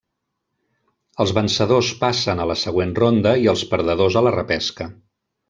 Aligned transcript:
Els 1.25 1.33
vencedors 1.37 1.91
passen 1.99 2.41
a 2.41 2.47
la 2.53 2.57
següent 2.63 2.95
ronda 3.01 3.35
i 3.45 3.47
els 3.53 3.67
perdedors 3.75 4.19
a 4.23 4.27
la 4.31 4.35
repesca. 4.41 4.91